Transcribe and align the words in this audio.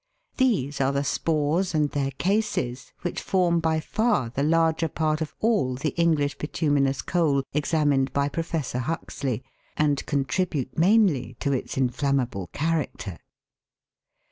These 0.37 0.81
are 0.81 0.91
the 0.91 1.03
spores 1.03 1.75
and 1.75 1.91
their 1.91 2.09
cases, 2.09 2.91
which 3.03 3.21
form 3.21 3.59
by 3.59 3.79
far 3.79 4.31
the 4.31 4.41
larger 4.41 4.87
part 4.87 5.21
of 5.21 5.35
all 5.41 5.75
the 5.75 5.89
English 5.95 6.39
bituminous 6.39 7.03
coal 7.03 7.43
examined 7.53 8.11
by 8.11 8.27
Professor 8.27 8.79
Huxley, 8.79 9.43
and 9.77 10.03
contribute 10.07 10.75
mainly 10.75 11.35
to 11.41 11.51
its 11.53 11.77
inflammable 11.77 12.47
character. 12.51 13.19